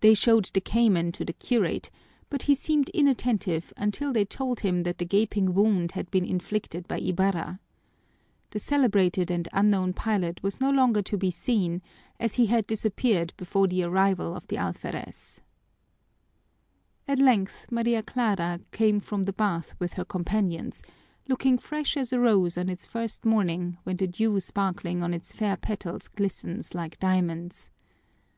[0.00, 1.90] They showed the cayman to the curate,
[2.30, 6.88] but he seemed inattentive until they told him that the gaping wound had been inflicted
[6.88, 7.60] by Ibarra.
[8.52, 11.82] The celebrated and unknown pilot was no longer to be seen,
[12.18, 15.42] as he had disappeared before the arrival of the alferez.
[17.06, 20.82] At length Maria Clara came from the bath with her companions,
[21.28, 25.34] looking fresh as a rose on its first morning when the dew sparkling on its
[25.34, 27.68] fair petals glistens like diamonds.